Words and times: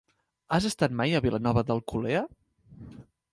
Has 0.55 0.65
estat 0.69 0.95
mai 1.01 1.13
a 1.17 1.21
Vilanova 1.25 1.65
d'Alcolea? 1.67 2.25